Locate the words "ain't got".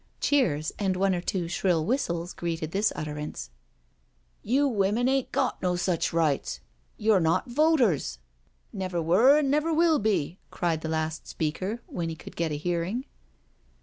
5.07-5.61